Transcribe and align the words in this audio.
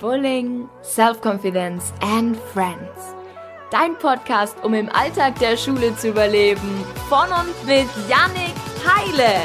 Bullying, 0.00 0.66
Self-Confidence 0.82 1.92
and 2.00 2.34
Friends. 2.54 3.14
Dein 3.70 3.94
Podcast, 3.98 4.56
um 4.64 4.72
im 4.72 4.88
Alltag 4.88 5.38
der 5.38 5.58
Schule 5.58 5.94
zu 5.94 6.08
überleben. 6.08 6.84
Von 7.10 7.28
und 7.28 7.66
mit 7.66 7.86
Yannick 8.08 8.54
Heile. 8.82 9.40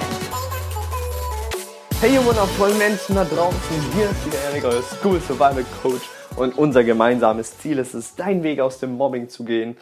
Hey 1.99 2.13
ihr 2.13 2.25
wundervollen 2.25 2.77
Menschen 2.77 3.15
da 3.15 3.25
draußen, 3.25 3.57
hier 3.95 4.09
ist 4.09 4.25
wieder 4.25 4.41
Yannick, 4.45 4.63
euer 4.63 4.81
School 4.81 5.19
Survival 5.19 5.65
Coach. 5.83 6.09
Und 6.37 6.57
unser 6.57 6.85
gemeinsames 6.85 7.57
Ziel 7.57 7.77
ist 7.77 7.93
es, 7.93 8.15
deinen 8.15 8.41
Weg 8.43 8.61
aus 8.61 8.79
dem 8.79 8.95
Mobbing 8.95 9.27
zu 9.27 9.43
gehen 9.43 9.75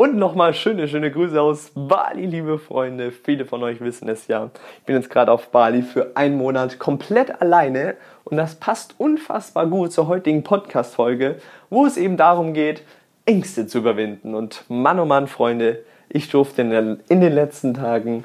und 0.00 0.16
nochmal 0.16 0.54
schöne, 0.54 0.88
schöne 0.88 1.10
Grüße 1.10 1.38
aus 1.38 1.72
Bali, 1.74 2.24
liebe 2.24 2.58
Freunde. 2.58 3.12
Viele 3.12 3.44
von 3.44 3.62
euch 3.62 3.82
wissen 3.82 4.08
es 4.08 4.28
ja. 4.28 4.48
Ich 4.78 4.84
bin 4.86 4.96
jetzt 4.96 5.10
gerade 5.10 5.30
auf 5.30 5.48
Bali 5.48 5.82
für 5.82 6.12
einen 6.16 6.38
Monat 6.38 6.78
komplett 6.78 7.42
alleine 7.42 7.96
und 8.24 8.38
das 8.38 8.54
passt 8.54 8.94
unfassbar 8.96 9.66
gut 9.66 9.92
zur 9.92 10.08
heutigen 10.08 10.42
Podcast-Folge, 10.42 11.36
wo 11.68 11.84
es 11.84 11.98
eben 11.98 12.16
darum 12.16 12.54
geht, 12.54 12.82
Ängste 13.26 13.66
zu 13.66 13.76
überwinden. 13.76 14.34
Und 14.34 14.64
Mann, 14.68 14.98
oh 15.00 15.04
Mann, 15.04 15.26
Freunde, 15.26 15.80
ich 16.08 16.30
durfte 16.30 16.62
in 16.62 17.20
den 17.20 17.34
letzten 17.34 17.74
Tagen 17.74 18.24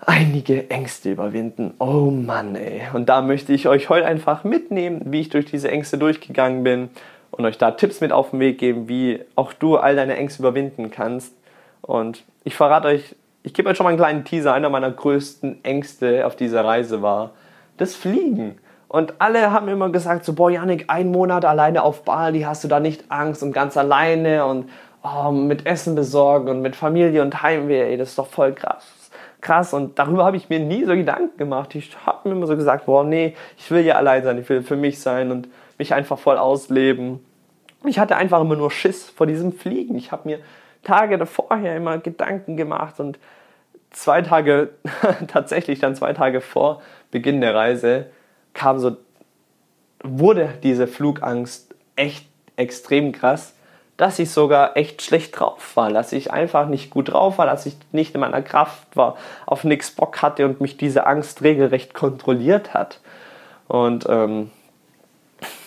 einige 0.00 0.70
Ängste 0.70 1.12
überwinden. 1.12 1.74
Oh 1.78 2.10
Mann, 2.10 2.56
ey. 2.56 2.82
Und 2.92 3.08
da 3.08 3.22
möchte 3.22 3.52
ich 3.52 3.68
euch 3.68 3.90
heute 3.90 4.06
einfach 4.06 4.42
mitnehmen, 4.42 5.02
wie 5.04 5.20
ich 5.20 5.28
durch 5.28 5.44
diese 5.44 5.70
Ängste 5.70 5.98
durchgegangen 5.98 6.64
bin 6.64 6.88
und 7.36 7.44
euch 7.44 7.58
da 7.58 7.72
Tipps 7.72 8.00
mit 8.00 8.12
auf 8.12 8.30
den 8.30 8.40
Weg 8.40 8.58
geben, 8.58 8.88
wie 8.88 9.20
auch 9.34 9.52
du 9.52 9.76
all 9.76 9.96
deine 9.96 10.16
Ängste 10.16 10.42
überwinden 10.42 10.90
kannst. 10.90 11.34
Und 11.82 12.24
ich 12.44 12.54
verrate 12.54 12.88
euch, 12.88 13.16
ich 13.42 13.54
gebe 13.54 13.68
euch 13.68 13.76
schon 13.76 13.84
mal 13.84 13.90
einen 13.90 13.98
kleinen 13.98 14.24
Teaser. 14.24 14.54
Einer 14.54 14.70
meiner 14.70 14.90
größten 14.90 15.64
Ängste 15.64 16.26
auf 16.26 16.36
dieser 16.36 16.64
Reise 16.64 17.02
war 17.02 17.32
das 17.76 17.94
Fliegen. 17.94 18.58
Und 18.88 19.14
alle 19.18 19.50
haben 19.50 19.68
immer 19.68 19.90
gesagt, 19.90 20.24
so, 20.24 20.34
boah, 20.34 20.50
Janik, 20.50 20.84
ein 20.86 21.10
Monat 21.10 21.44
alleine 21.44 21.82
auf 21.82 22.04
Bali, 22.04 22.42
hast 22.42 22.62
du 22.62 22.68
da 22.68 22.78
nicht 22.78 23.04
Angst 23.08 23.42
und 23.42 23.52
ganz 23.52 23.76
alleine 23.76 24.46
und 24.46 24.70
oh, 25.02 25.32
mit 25.32 25.66
Essen 25.66 25.96
besorgen 25.96 26.48
und 26.48 26.62
mit 26.62 26.76
Familie 26.76 27.22
und 27.22 27.42
Heimweh, 27.42 27.82
ey, 27.82 27.96
das 27.96 28.10
ist 28.10 28.18
doch 28.18 28.28
voll 28.28 28.52
krass. 28.52 28.86
Krass 29.40 29.74
und 29.74 29.98
darüber 29.98 30.24
habe 30.24 30.36
ich 30.36 30.48
mir 30.48 30.60
nie 30.60 30.84
so 30.84 30.94
Gedanken 30.94 31.36
gemacht. 31.36 31.74
Ich 31.74 31.94
habe 32.06 32.28
mir 32.28 32.36
immer 32.36 32.46
so 32.46 32.56
gesagt, 32.56 32.86
boah, 32.86 33.02
nee, 33.02 33.34
ich 33.58 33.68
will 33.72 33.84
ja 33.84 33.96
allein 33.96 34.22
sein, 34.22 34.38
ich 34.38 34.48
will 34.48 34.62
für 34.62 34.76
mich 34.76 35.00
sein 35.00 35.32
und 35.32 35.48
mich 35.84 35.92
einfach 35.92 36.18
voll 36.18 36.38
ausleben. 36.38 37.20
Ich 37.84 37.98
hatte 37.98 38.16
einfach 38.16 38.40
immer 38.40 38.56
nur 38.56 38.70
Schiss 38.70 39.10
vor 39.10 39.26
diesem 39.26 39.52
Fliegen. 39.52 39.96
Ich 39.96 40.12
habe 40.12 40.26
mir 40.26 40.38
Tage 40.82 41.24
vorher 41.26 41.76
immer 41.76 41.98
Gedanken 41.98 42.56
gemacht 42.56 43.00
und 43.00 43.18
zwei 43.90 44.22
Tage, 44.22 44.70
tatsächlich 45.28 45.80
dann 45.80 45.94
zwei 45.94 46.14
Tage 46.14 46.40
vor 46.40 46.80
Beginn 47.10 47.42
der 47.42 47.54
Reise, 47.54 48.06
kam 48.54 48.78
so, 48.78 48.96
wurde 50.02 50.54
diese 50.62 50.86
Flugangst 50.86 51.74
echt 51.96 52.26
extrem 52.56 53.12
krass, 53.12 53.54
dass 53.98 54.18
ich 54.18 54.30
sogar 54.30 54.78
echt 54.78 55.02
schlecht 55.02 55.38
drauf 55.38 55.76
war, 55.76 55.90
dass 55.90 56.12
ich 56.12 56.32
einfach 56.32 56.66
nicht 56.66 56.88
gut 56.88 57.12
drauf 57.12 57.36
war, 57.36 57.44
dass 57.44 57.66
ich 57.66 57.76
nicht 57.92 58.14
in 58.14 58.22
meiner 58.22 58.40
Kraft 58.40 58.96
war, 58.96 59.16
auf 59.44 59.64
nichts 59.64 59.90
Bock 59.90 60.22
hatte 60.22 60.46
und 60.46 60.62
mich 60.62 60.78
diese 60.78 61.06
Angst 61.06 61.42
regelrecht 61.42 61.92
kontrolliert 61.92 62.72
hat. 62.72 63.00
Und 63.68 64.06
ähm, 64.08 64.50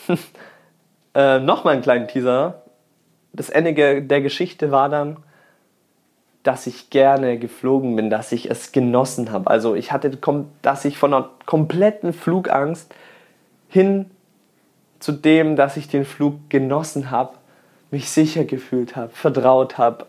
äh, 1.15 1.39
nochmal 1.39 1.73
einen 1.73 1.83
kleinen 1.83 2.07
Teaser. 2.07 2.63
Das 3.33 3.49
Ende 3.49 4.01
der 4.01 4.21
Geschichte 4.21 4.71
war 4.71 4.89
dann, 4.89 5.17
dass 6.43 6.65
ich 6.65 6.89
gerne 6.89 7.37
geflogen 7.37 7.95
bin, 7.95 8.09
dass 8.09 8.31
ich 8.31 8.49
es 8.49 8.71
genossen 8.71 9.31
habe. 9.31 9.49
Also 9.49 9.75
ich 9.75 9.91
hatte, 9.91 10.17
dass 10.61 10.85
ich 10.85 10.97
von 10.97 11.13
einer 11.13 11.29
kompletten 11.45 12.13
Flugangst 12.13 12.93
hin 13.67 14.09
zu 14.99 15.11
dem, 15.11 15.55
dass 15.55 15.77
ich 15.77 15.87
den 15.87 16.05
Flug 16.05 16.49
genossen 16.49 17.11
habe, 17.11 17.33
mich 17.91 18.09
sicher 18.09 18.45
gefühlt 18.45 18.95
habe, 18.95 19.09
vertraut 19.09 19.77
habe. 19.77 20.05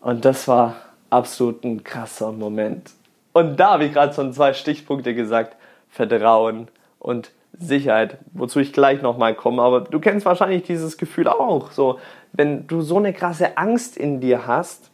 Und 0.00 0.24
das 0.24 0.46
war 0.46 0.76
absolut 1.10 1.64
ein 1.64 1.82
krasser 1.82 2.32
Moment. 2.32 2.90
Und 3.32 3.56
da 3.56 3.72
habe 3.72 3.86
ich 3.86 3.92
gerade 3.92 4.12
schon 4.12 4.32
zwei 4.32 4.52
Stichpunkte 4.52 5.14
gesagt. 5.14 5.56
Vertrauen 5.88 6.68
und 6.98 7.30
Sicherheit, 7.58 8.18
wozu 8.32 8.60
ich 8.60 8.72
gleich 8.72 9.02
nochmal 9.02 9.34
komme. 9.34 9.62
Aber 9.62 9.80
du 9.82 10.00
kennst 10.00 10.26
wahrscheinlich 10.26 10.64
dieses 10.64 10.98
Gefühl 10.98 11.28
auch. 11.28 11.70
So, 11.70 11.98
wenn 12.32 12.66
du 12.66 12.80
so 12.80 12.98
eine 12.98 13.12
krasse 13.12 13.56
Angst 13.56 13.96
in 13.96 14.20
dir 14.20 14.46
hast, 14.46 14.90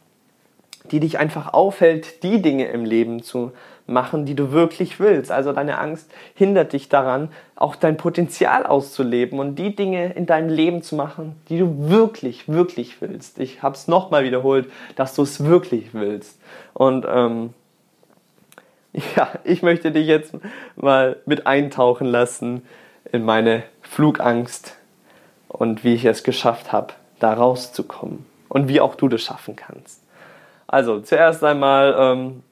die 0.91 0.99
dich 0.99 1.19
einfach 1.19 1.53
aufhält, 1.53 2.23
die 2.23 2.41
Dinge 2.41 2.67
im 2.67 2.85
Leben 2.85 3.21
zu 3.21 3.51
machen, 3.87 4.25
die 4.25 4.35
du 4.35 4.51
wirklich 4.51 4.99
willst. 4.99 5.31
Also 5.31 5.53
deine 5.53 5.77
Angst 5.77 6.09
hindert 6.33 6.73
dich 6.73 6.89
daran, 6.89 7.29
auch 7.55 7.75
dein 7.75 7.97
Potenzial 7.97 8.65
auszuleben 8.65 9.39
und 9.39 9.55
die 9.55 9.75
Dinge 9.75 10.13
in 10.13 10.25
deinem 10.25 10.49
Leben 10.49 10.81
zu 10.81 10.95
machen, 10.95 11.35
die 11.49 11.59
du 11.59 11.89
wirklich, 11.89 12.47
wirklich 12.47 13.01
willst. 13.01 13.39
Ich 13.39 13.61
habe 13.61 13.75
es 13.75 13.87
nochmal 13.87 14.23
wiederholt, 14.23 14.69
dass 14.95 15.15
du 15.15 15.23
es 15.23 15.43
wirklich 15.43 15.93
willst. 15.93 16.39
Und 16.73 17.05
ähm, 17.07 17.53
ja, 19.15 19.29
ich 19.43 19.61
möchte 19.61 19.91
dich 19.91 20.07
jetzt 20.07 20.33
mal 20.75 21.17
mit 21.25 21.47
eintauchen 21.47 22.07
lassen 22.07 22.65
in 23.11 23.23
meine 23.23 23.63
Flugangst 23.81 24.77
und 25.47 25.83
wie 25.83 25.95
ich 25.95 26.05
es 26.05 26.23
geschafft 26.23 26.71
habe, 26.71 26.93
da 27.19 27.33
rauszukommen 27.33 28.25
und 28.49 28.67
wie 28.67 28.81
auch 28.81 28.95
du 28.95 29.07
das 29.07 29.21
schaffen 29.21 29.55
kannst. 29.55 30.01
Also 30.67 31.01
zuerst 31.01 31.43
einmal, 31.43 31.95
ähm, 31.97 32.43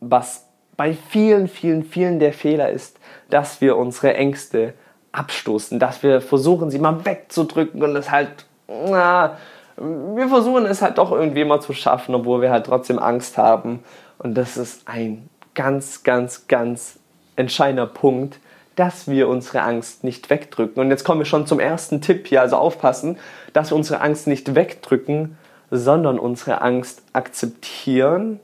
was 0.00 0.46
bei 0.76 0.94
vielen, 0.94 1.48
vielen, 1.48 1.84
vielen 1.84 2.18
der 2.18 2.32
Fehler 2.32 2.70
ist, 2.70 2.98
dass 3.30 3.60
wir 3.60 3.76
unsere 3.76 4.14
Ängste 4.14 4.74
abstoßen, 5.12 5.78
dass 5.78 6.02
wir 6.02 6.20
versuchen, 6.20 6.70
sie 6.70 6.78
mal 6.78 7.04
wegzudrücken 7.04 7.82
und 7.82 7.94
es 7.96 8.10
halt, 8.10 8.46
na, 8.68 9.36
wir 9.76 10.28
versuchen 10.28 10.66
es 10.66 10.82
halt 10.82 10.98
doch 10.98 11.12
irgendwie 11.12 11.44
mal 11.44 11.60
zu 11.60 11.72
schaffen, 11.72 12.14
obwohl 12.14 12.40
wir 12.40 12.50
halt 12.50 12.66
trotzdem 12.66 12.98
Angst 12.98 13.38
haben. 13.38 13.80
Und 14.22 14.34
das 14.34 14.56
ist 14.56 14.86
ein 14.86 15.28
ganz, 15.54 16.02
ganz, 16.02 16.46
ganz 16.46 16.98
entscheidender 17.36 17.86
Punkt, 17.86 18.38
dass 18.76 19.08
wir 19.08 19.28
unsere 19.28 19.62
Angst 19.62 20.04
nicht 20.04 20.30
wegdrücken. 20.30 20.80
Und 20.82 20.90
jetzt 20.90 21.04
kommen 21.04 21.20
wir 21.20 21.26
schon 21.26 21.46
zum 21.46 21.60
ersten 21.60 22.00
Tipp 22.00 22.26
hier, 22.26 22.40
also 22.40 22.56
aufpassen, 22.56 23.18
dass 23.52 23.70
wir 23.70 23.76
unsere 23.76 24.00
Angst 24.00 24.26
nicht 24.26 24.54
wegdrücken, 24.54 25.36
sondern 25.70 26.18
unsere 26.18 26.62
Angst 26.62 27.02
akzeptieren 27.12 28.40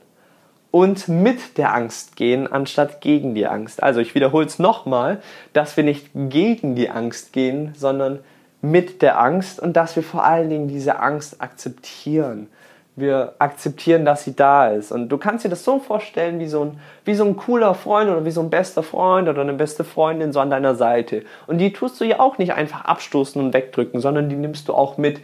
und 0.71 1.07
mit 1.07 1.57
der 1.57 1.73
Angst 1.73 2.15
gehen, 2.15 2.51
anstatt 2.51 3.01
gegen 3.01 3.33
die 3.33 3.47
Angst. 3.47 3.81
Also 3.81 4.01
ich 4.01 4.13
wiederhole 4.13 4.45
es 4.45 4.59
nochmal, 4.59 5.21
dass 5.53 5.77
wir 5.77 5.83
nicht 5.83 6.09
gegen 6.13 6.75
die 6.75 6.89
Angst 6.89 7.33
gehen, 7.33 7.73
sondern 7.75 8.19
mit 8.61 9.01
der 9.01 9.19
Angst 9.19 9.59
und 9.59 9.73
dass 9.73 9.95
wir 9.95 10.03
vor 10.03 10.23
allen 10.23 10.49
Dingen 10.49 10.67
diese 10.67 10.99
Angst 10.99 11.41
akzeptieren 11.41 12.49
wir 12.99 13.33
akzeptieren, 13.39 14.05
dass 14.05 14.23
sie 14.23 14.35
da 14.35 14.69
ist. 14.69 14.91
Und 14.91 15.09
du 15.09 15.17
kannst 15.17 15.45
dir 15.45 15.49
das 15.49 15.63
so 15.63 15.79
vorstellen, 15.79 16.39
wie 16.39 16.47
so, 16.47 16.61
ein, 16.61 16.79
wie 17.05 17.15
so 17.15 17.25
ein 17.25 17.35
cooler 17.35 17.73
Freund 17.73 18.09
oder 18.09 18.25
wie 18.25 18.31
so 18.31 18.41
ein 18.41 18.49
bester 18.49 18.83
Freund 18.83 19.27
oder 19.29 19.41
eine 19.41 19.53
beste 19.53 19.83
Freundin 19.83 20.31
so 20.31 20.39
an 20.39 20.49
deiner 20.49 20.75
Seite. 20.75 21.23
Und 21.47 21.57
die 21.57 21.73
tust 21.73 21.99
du 21.99 22.05
ja 22.05 22.19
auch 22.19 22.37
nicht 22.37 22.53
einfach 22.53 22.85
abstoßen 22.85 23.41
und 23.41 23.53
wegdrücken, 23.53 24.01
sondern 24.01 24.29
die 24.29 24.35
nimmst 24.35 24.67
du 24.67 24.73
auch 24.73 24.97
mit, 24.97 25.19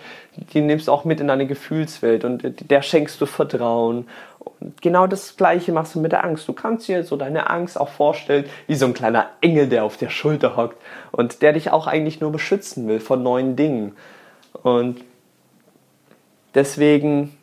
die 0.54 0.62
nimmst 0.62 0.88
du 0.88 0.92
auch 0.92 1.06
mit 1.06 1.20
in 1.20 1.28
deine 1.28 1.48
Gefühlswelt 1.48 2.26
und 2.26 2.70
der 2.70 2.82
schenkst 2.82 3.20
du 3.22 3.26
Vertrauen. 3.26 4.08
Und 4.40 4.82
genau 4.82 5.08
das 5.08 5.38
Gleiche 5.38 5.72
machst 5.72 5.96
du 5.96 6.00
mit 6.00 6.12
der 6.12 6.24
Angst. 6.24 6.48
Du 6.48 6.54
kannst 6.54 6.88
dir 6.88 7.04
so 7.04 7.18
deine 7.18 7.50
Angst 7.50 7.80
auch 7.80 7.90
vorstellen, 7.90 8.46
wie 8.68 8.76
so 8.76 8.86
ein 8.86 8.94
kleiner 8.94 9.28
Engel, 9.42 9.68
der 9.68 9.84
auf 9.84 9.98
der 9.98 10.10
Schulter 10.10 10.56
hockt 10.56 10.78
und 11.12 11.42
der 11.42 11.54
dich 11.54 11.72
auch 11.72 11.88
eigentlich 11.88 12.22
nur 12.22 12.32
beschützen 12.32 12.88
will 12.88 13.00
vor 13.00 13.18
neuen 13.18 13.56
Dingen. 13.56 13.96
Und 14.64 15.02
deswegen 16.54 17.38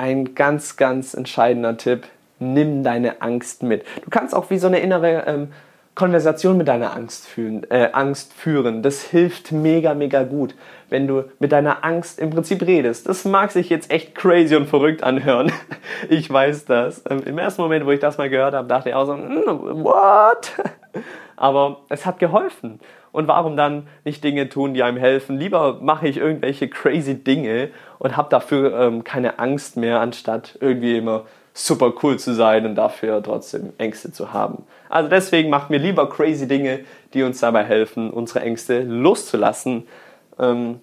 ein 0.00 0.34
ganz, 0.34 0.76
ganz 0.78 1.12
entscheidender 1.12 1.76
Tipp. 1.76 2.04
Nimm 2.38 2.82
deine 2.82 3.20
Angst 3.20 3.62
mit. 3.62 3.84
Du 4.02 4.08
kannst 4.08 4.34
auch 4.34 4.48
wie 4.48 4.56
so 4.56 4.66
eine 4.66 4.80
innere 4.80 5.24
ähm, 5.26 5.48
Konversation 5.94 6.56
mit 6.56 6.68
deiner 6.68 6.96
Angst, 6.96 7.26
fühlen, 7.26 7.70
äh, 7.70 7.90
Angst 7.92 8.32
führen. 8.32 8.82
Das 8.82 9.02
hilft 9.02 9.52
mega, 9.52 9.92
mega 9.92 10.22
gut, 10.22 10.54
wenn 10.88 11.06
du 11.06 11.24
mit 11.38 11.52
deiner 11.52 11.84
Angst 11.84 12.18
im 12.18 12.30
Prinzip 12.30 12.62
redest. 12.62 13.10
Das 13.10 13.26
mag 13.26 13.50
sich 13.50 13.68
jetzt 13.68 13.90
echt 13.90 14.14
crazy 14.14 14.56
und 14.56 14.68
verrückt 14.68 15.02
anhören. 15.02 15.52
Ich 16.08 16.30
weiß 16.30 16.64
das. 16.64 17.02
Ähm, 17.10 17.22
Im 17.26 17.36
ersten 17.36 17.60
Moment, 17.60 17.84
wo 17.84 17.90
ich 17.90 18.00
das 18.00 18.16
mal 18.16 18.30
gehört 18.30 18.54
habe, 18.54 18.66
dachte 18.66 18.88
ich 18.88 18.94
auch 18.94 19.04
so, 19.04 19.14
mm, 19.14 19.84
what? 19.84 20.52
Aber 21.40 21.78
es 21.88 22.04
hat 22.04 22.18
geholfen. 22.18 22.80
Und 23.12 23.26
warum 23.26 23.56
dann 23.56 23.88
nicht 24.04 24.22
Dinge 24.22 24.50
tun, 24.50 24.74
die 24.74 24.82
einem 24.82 24.98
helfen? 24.98 25.38
Lieber 25.38 25.78
mache 25.80 26.06
ich 26.06 26.18
irgendwelche 26.18 26.68
crazy 26.68 27.24
Dinge 27.24 27.70
und 27.98 28.14
habe 28.14 28.28
dafür 28.28 28.78
ähm, 28.78 29.04
keine 29.04 29.38
Angst 29.38 29.78
mehr, 29.78 30.00
anstatt 30.00 30.58
irgendwie 30.60 30.98
immer 30.98 31.24
super 31.54 31.94
cool 32.02 32.18
zu 32.18 32.34
sein 32.34 32.66
und 32.66 32.74
dafür 32.74 33.22
trotzdem 33.22 33.72
Ängste 33.78 34.12
zu 34.12 34.34
haben. 34.34 34.64
Also 34.90 35.08
deswegen 35.08 35.48
machen 35.48 35.70
wir 35.70 35.78
lieber 35.78 36.10
crazy 36.10 36.46
Dinge, 36.46 36.80
die 37.14 37.22
uns 37.22 37.40
dabei 37.40 37.64
helfen, 37.64 38.10
unsere 38.10 38.40
Ängste 38.40 38.82
loszulassen. 38.82 39.88
Ähm, 40.38 40.80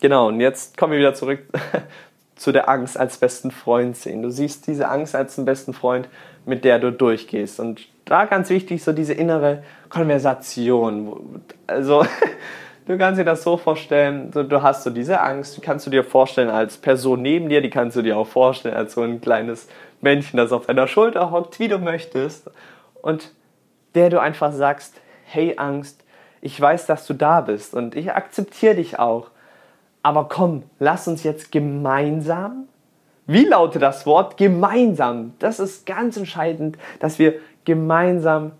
genau, 0.00 0.26
und 0.26 0.40
jetzt 0.40 0.76
kommen 0.76 0.94
wir 0.94 0.98
wieder 0.98 1.14
zurück 1.14 1.44
zu 2.34 2.50
der 2.50 2.68
Angst 2.68 2.98
als 2.98 3.18
besten 3.18 3.52
Freund 3.52 3.96
sehen. 3.96 4.22
Du 4.22 4.30
siehst 4.30 4.66
diese 4.66 4.88
Angst 4.88 5.14
als 5.14 5.36
den 5.36 5.44
besten 5.44 5.74
Freund, 5.74 6.08
mit 6.48 6.64
der 6.64 6.78
du 6.78 6.90
durchgehst. 6.90 7.60
Und 7.60 7.86
da 8.04 8.24
ganz 8.24 8.48
wichtig, 8.50 8.82
so 8.82 8.92
diese 8.92 9.12
innere 9.12 9.62
Konversation. 9.90 11.42
Also, 11.66 12.04
du 12.86 12.96
kannst 12.96 13.20
dir 13.20 13.24
das 13.24 13.42
so 13.42 13.58
vorstellen, 13.58 14.32
so, 14.32 14.42
du 14.42 14.62
hast 14.62 14.82
so 14.82 14.90
diese 14.90 15.20
Angst, 15.20 15.56
die 15.56 15.60
kannst 15.60 15.86
du 15.86 15.90
dir 15.90 16.02
vorstellen 16.02 16.48
als 16.48 16.78
Person 16.78 17.20
neben 17.20 17.48
dir, 17.48 17.60
die 17.60 17.70
kannst 17.70 17.96
du 17.96 18.02
dir 18.02 18.16
auch 18.16 18.26
vorstellen 18.26 18.74
als 18.74 18.94
so 18.94 19.02
ein 19.02 19.20
kleines 19.20 19.68
Männchen, 20.00 20.38
das 20.38 20.52
auf 20.52 20.66
deiner 20.66 20.88
Schulter 20.88 21.30
hockt, 21.30 21.58
wie 21.60 21.68
du 21.68 21.78
möchtest. 21.78 22.50
Und 23.02 23.30
der 23.94 24.08
du 24.10 24.20
einfach 24.20 24.52
sagst, 24.52 25.00
hey 25.24 25.54
Angst, 25.58 26.02
ich 26.40 26.58
weiß, 26.58 26.86
dass 26.86 27.06
du 27.06 27.14
da 27.14 27.42
bist 27.42 27.74
und 27.74 27.94
ich 27.94 28.12
akzeptiere 28.12 28.76
dich 28.76 28.98
auch. 28.98 29.30
Aber 30.02 30.28
komm, 30.28 30.62
lass 30.78 31.08
uns 31.08 31.24
jetzt 31.24 31.52
gemeinsam. 31.52 32.68
Wie 33.28 33.44
lautet 33.44 33.82
das 33.82 34.06
Wort? 34.06 34.38
Gemeinsam. 34.38 35.34
Das 35.38 35.60
ist 35.60 35.84
ganz 35.84 36.16
entscheidend, 36.16 36.78
dass 36.98 37.18
wir 37.18 37.34
gemeinsam 37.66 38.52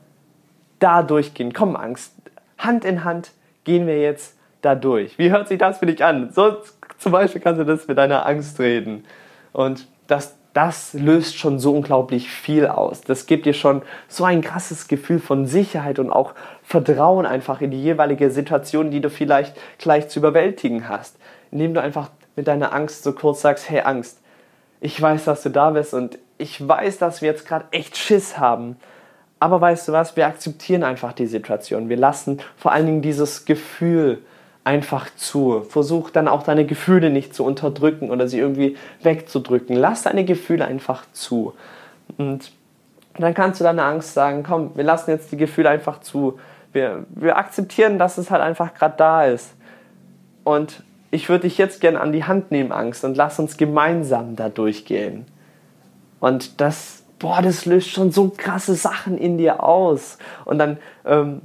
da 0.79 1.03
durchgehen. 1.03 1.55
Komm, 1.55 1.75
Angst. 1.75 2.13
Hand 2.59 2.85
in 2.85 3.03
Hand 3.03 3.33
gehen 3.65 3.87
wir 3.87 3.99
jetzt 3.99 4.37
da 4.61 4.75
durch. 4.75 5.19
Wie 5.19 5.31
hört 5.31 5.49
sich 5.49 5.59
das 5.59 5.79
für 5.79 5.87
dich 5.87 6.05
an? 6.05 6.31
So 6.33 6.59
zum 6.99 7.13
Beispiel 7.13 7.41
kannst 7.41 7.61
du 7.61 7.65
das 7.65 7.89
mit 7.89 7.97
deiner 7.97 8.27
Angst 8.27 8.61
reden. 8.61 9.05
Und 9.53 9.89
das 10.07 10.37
das 10.55 10.93
löst 10.93 11.37
schon 11.37 11.61
so 11.61 11.73
unglaublich 11.73 12.29
viel 12.29 12.67
aus. 12.67 13.03
Das 13.03 13.27
gibt 13.27 13.47
dir 13.47 13.53
schon 13.53 13.83
so 14.09 14.25
ein 14.25 14.41
krasses 14.41 14.89
Gefühl 14.89 15.21
von 15.21 15.47
Sicherheit 15.47 16.01
und 16.01 16.11
auch 16.11 16.35
Vertrauen 16.65 17.27
einfach 17.27 17.61
in 17.61 17.71
die 17.71 17.81
jeweilige 17.81 18.31
Situation, 18.31 18.91
die 18.91 19.01
du 19.01 19.09
vielleicht 19.09 19.57
gleich 19.79 20.09
zu 20.09 20.19
überwältigen 20.19 20.89
hast. 20.89 21.17
Indem 21.53 21.75
du 21.75 21.81
einfach 21.81 22.11
mit 22.35 22.49
deiner 22.49 22.73
Angst 22.73 23.05
so 23.05 23.13
kurz 23.13 23.41
sagst, 23.41 23.71
hey 23.71 23.83
Angst, 23.83 24.21
ich 24.81 25.01
weiß, 25.01 25.25
dass 25.25 25.43
du 25.43 25.51
da 25.51 25.71
bist 25.71 25.95
und 25.95 26.19
ich 26.39 26.67
weiß, 26.67 26.99
dass 26.99 27.21
wir 27.21 27.29
jetzt 27.31 27.47
gerade 27.47 27.67
echt 27.73 27.97
Schiss 27.97 28.39
haben. 28.39 28.77
Aber 29.41 29.61
weißt 29.61 29.89
du 29.89 29.93
was, 29.93 30.17
wir 30.17 30.27
akzeptieren 30.27 30.83
einfach 30.83 31.13
die 31.13 31.27
Situation. 31.27 31.89
Wir 31.89 31.97
lassen 31.97 32.41
vor 32.57 32.73
allen 32.73 32.87
Dingen 32.87 33.03
dieses 33.03 33.45
Gefühl 33.45 34.19
einfach 34.65 35.09
zu. 35.17 35.63
Versuch 35.63 36.11
dann 36.11 36.29
auch 36.29 36.43
deine 36.43 36.67
Gefühle 36.67 37.11
nicht 37.11 37.35
zu 37.35 37.45
unterdrücken 37.45 38.11
oder 38.11 38.29
sie 38.29 38.39
irgendwie 38.39 38.77
wegzudrücken. 39.03 39.77
Lass 39.77 40.03
deine 40.03 40.25
Gefühle 40.25 40.65
einfach 40.65 41.05
zu. 41.13 41.55
Und 42.17 42.53
dann 43.17 43.35
kannst 43.35 43.61
du 43.61 43.65
deine 43.65 43.85
Angst 43.85 44.15
sagen, 44.15 44.43
komm, 44.43 44.73
wir 44.77 44.85
lassen 44.85 45.11
jetzt 45.11 45.33
die 45.33 45.37
Gefühle 45.37 45.71
einfach 45.71 46.01
zu. 46.01 46.39
Wir, 46.73 47.05
wir 47.11 47.37
akzeptieren, 47.37 47.99
dass 47.99 48.19
es 48.19 48.31
halt 48.31 48.43
einfach 48.43 48.75
gerade 48.75 48.95
da 48.97 49.25
ist. 49.25 49.55
Und 50.45 50.83
ich 51.11 51.29
würde 51.29 51.43
dich 51.43 51.59
jetzt 51.59 51.81
gerne 51.81 52.01
an 52.01 52.13
die 52.13 52.25
Hand 52.25 52.51
nehmen, 52.51 52.73
Angst, 52.73 53.05
und 53.05 53.17
lass 53.17 53.39
uns 53.39 53.57
gemeinsam 53.57 54.37
da 54.37 54.49
durchgehen. 54.49 55.27
Und 56.21 56.61
das, 56.61 57.03
boah, 57.19 57.41
das 57.43 57.65
löst 57.65 57.91
schon 57.91 58.11
so 58.11 58.33
krasse 58.37 58.75
Sachen 58.75 59.17
in 59.17 59.39
dir 59.39 59.63
aus. 59.63 60.19
Und 60.45 60.59
dann 60.59 60.79
ähm, 61.07 61.43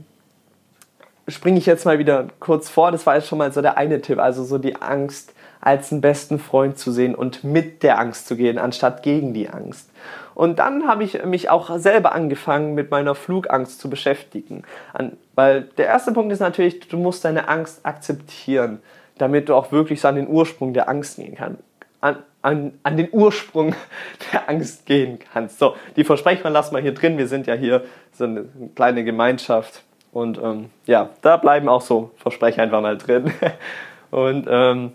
springe 1.28 1.58
ich 1.58 1.66
jetzt 1.66 1.86
mal 1.86 2.00
wieder 2.00 2.28
kurz 2.40 2.70
vor. 2.70 2.92
Das 2.92 3.06
war 3.06 3.16
jetzt 3.16 3.28
schon 3.28 3.38
mal 3.38 3.52
so 3.54 3.62
der 3.62 3.78
eine 3.78 4.02
Tipp. 4.02 4.20
Also 4.20 4.44
so 4.44 4.58
die 4.58 4.82
Angst 4.82 5.34
als 5.62 5.92
einen 5.92 6.02
besten 6.02 6.40
Freund 6.40 6.78
zu 6.78 6.92
sehen 6.92 7.16
und 7.16 7.46
mit 7.46 7.84
der 7.84 7.98
Angst 7.98 8.28
zu 8.28 8.36
gehen, 8.36 8.58
anstatt 8.58 9.02
gegen 9.02 9.34
die 9.34 9.48
Angst. 9.48 9.90
Und 10.36 10.60
dann 10.60 10.88
habe 10.88 11.06
ich 11.06 11.24
mich 11.24 11.50
auch 11.50 11.78
selber 11.78 12.14
angefangen, 12.14 12.74
mit 12.74 12.92
meiner 12.92 13.16
Flugangst 13.16 13.80
zu 13.80 13.90
beschäftigen. 13.90 14.64
An, 14.92 15.16
weil 15.36 15.70
der 15.78 15.86
erste 15.86 16.12
Punkt 16.12 16.34
ist 16.34 16.40
natürlich, 16.40 16.82
du 16.82 16.98
musst 16.98 17.24
deine 17.24 17.48
Angst 17.48 17.86
akzeptieren, 17.86 18.80
damit 19.18 19.50
du 19.50 19.56
auch 19.56 19.72
wirklich 19.72 20.02
so 20.02 20.08
an 20.08 20.16
den 20.16 20.28
Ursprung 20.28 20.74
der 20.74 20.90
Angst 20.90 21.18
gehen 21.18 21.36
kannst. 21.36 21.62
An, 22.02 22.18
an, 22.42 22.74
an 22.84 22.98
den 22.98 23.10
Ursprung 23.12 23.76
der 24.34 24.50
Angst 24.50 24.86
gehen 24.86 25.20
kannst. 25.32 25.60
So, 25.60 25.76
die 25.96 26.04
Versprechen 26.04 26.52
lassen 26.52 26.76
wir 26.76 26.82
hier 26.82 26.94
drin. 26.94 27.18
Wir 27.18 27.28
sind 27.28 27.48
ja 27.48 27.54
hier 27.54 27.84
so 28.12 28.26
eine 28.26 28.46
kleine 28.76 29.04
Gemeinschaft 29.04 29.84
und 30.14 30.38
ähm, 30.38 30.70
ja, 30.86 31.10
da 31.22 31.38
bleiben 31.38 31.68
auch 31.68 31.82
so 31.82 32.12
Versprechen 32.18 32.62
einfach 32.62 32.82
mal 32.82 32.98
drin. 32.98 33.34
Und 34.12 34.46
ähm, 34.48 34.92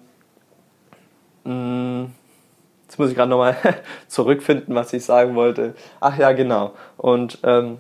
mm, 1.42 2.12
jetzt 2.84 3.00
muss 3.00 3.10
ich 3.10 3.16
gerade 3.16 3.28
nochmal 3.28 3.56
zurückfinden, 4.06 4.76
was 4.76 4.92
ich 4.92 5.04
sagen 5.04 5.34
wollte. 5.34 5.74
Ach 5.98 6.16
ja, 6.16 6.30
genau. 6.30 6.74
Und 6.96 7.38
ähm, 7.42 7.78